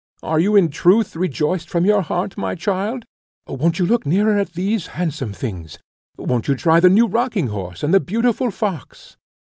Are 0.23 0.39
you 0.39 0.55
in 0.55 0.69
truth 0.71 1.15
rejoiced 1.15 1.69
from 1.69 1.85
your 1.85 2.01
heart, 2.01 2.35
my 2.35 2.55
child? 2.55 3.05
Won't 3.45 3.77
you 3.77 3.85
look 3.85 4.03
nearer 4.03 4.35
at 4.35 4.53
these 4.53 4.87
handsome 4.97 5.31
things? 5.31 5.77
Won't 6.17 6.47
you 6.47 6.55
try 6.55 6.79
the 6.79 6.89
new 6.89 7.05
rocking 7.05 7.49
horse 7.49 7.83
and 7.83 7.93
the 7.93 7.99
beautiful 7.99 8.49
fox?" 8.49 9.15